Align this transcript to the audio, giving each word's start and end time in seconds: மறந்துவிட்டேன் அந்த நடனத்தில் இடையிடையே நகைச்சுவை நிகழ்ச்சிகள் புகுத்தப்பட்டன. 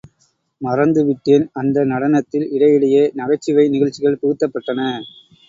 மறந்துவிட்டேன் 0.61 1.45
அந்த 1.53 1.83
நடனத்தில் 1.83 2.47
இடையிடையே 2.51 3.03
நகைச்சுவை 3.15 3.67
நிகழ்ச்சிகள் 3.69 4.19
புகுத்தப்பட்டன. 4.23 4.89